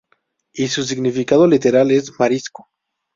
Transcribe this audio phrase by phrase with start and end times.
[0.53, 2.67] Y su significado literal es "marisco".